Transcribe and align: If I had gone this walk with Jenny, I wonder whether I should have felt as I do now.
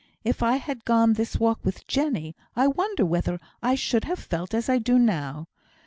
If 0.23 0.41
I 0.41 0.55
had 0.57 0.83
gone 0.83 1.13
this 1.13 1.39
walk 1.39 1.59
with 1.63 1.85
Jenny, 1.85 2.35
I 2.55 2.65
wonder 2.65 3.05
whether 3.05 3.39
I 3.61 3.75
should 3.75 4.05
have 4.05 4.17
felt 4.17 4.55
as 4.55 4.67
I 4.67 4.79
do 4.79 4.97
now. 4.97 5.47